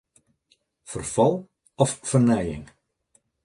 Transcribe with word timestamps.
Ferfal 0.93 1.35
of 1.83 1.89
fernijing? 2.09 2.65